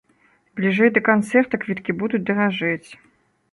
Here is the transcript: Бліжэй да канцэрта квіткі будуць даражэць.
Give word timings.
Бліжэй 0.59 0.89
да 0.95 1.03
канцэрта 1.09 1.61
квіткі 1.65 1.97
будуць 2.01 2.23
даражэць. 2.33 2.89